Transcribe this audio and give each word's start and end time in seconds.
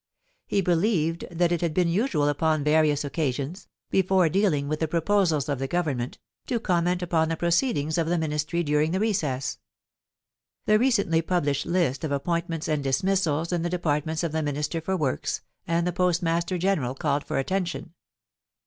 He 0.47 0.63
belieyed 0.63 1.27
that 1.29 1.51
it 1.51 1.61
had 1.61 1.75
been 1.75 1.87
usual 1.87 2.27
upon 2.27 2.63
various 2.63 3.03
occasions, 3.05 3.67
before 3.91 4.29
dealing 4.29 4.67
with 4.67 4.79
the 4.79 4.87
proposals 4.87 5.47
of 5.47 5.59
the 5.59 5.67
Govern 5.67 5.97
ment, 5.97 6.17
to 6.47 6.59
comment 6.59 7.03
upon 7.03 7.29
the 7.29 7.37
proceedings 7.37 7.99
of 7.99 8.07
the 8.07 8.17
Ministry 8.17 8.63
during 8.63 8.93
the 8.93 8.99
recess.... 8.99 9.59
The 10.65 10.79
recently 10.79 11.21
published 11.21 11.67
list 11.67 12.03
of 12.03 12.11
ap 12.11 12.23
pointments 12.23 12.67
and 12.67 12.83
dismissals 12.83 13.53
in 13.53 13.61
the 13.61 13.69
departments 13.69 14.23
of 14.23 14.31
the 14.31 14.41
Minister 14.41 14.81
for 14.81 14.97
Works 14.97 15.41
and 15.67 15.85
the 15.85 15.93
Postmaster 15.93 16.57
General 16.57 16.95
called 16.95 17.23
for 17.23 17.37
attention. 17.37 17.93